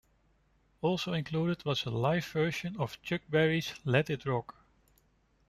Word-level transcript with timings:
Also 0.81 1.13
included 1.13 1.63
was 1.63 1.85
a 1.85 1.91
live 1.91 2.25
version 2.25 2.75
of 2.79 2.99
Chuck 3.03 3.21
Berry's 3.29 3.75
"Let 3.85 4.09
It 4.09 4.25
Rock". 4.25 4.55